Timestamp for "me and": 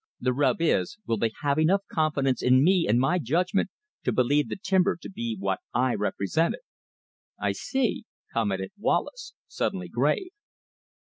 2.63-2.99